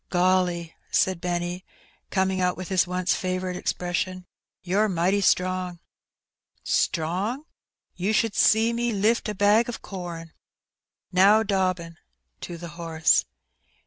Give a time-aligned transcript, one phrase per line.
[0.09, 1.61] "Gollj/* said Benny^
[2.09, 4.25] coming out with his once &voiirite expression^
[4.65, 5.77] '^you're mighty strong!"
[6.63, 7.45] "Strong?
[7.95, 10.31] You should see me lift a bag o* com!
[11.11, 11.97] Now, Dobbin/*
[12.39, 13.25] to the horse.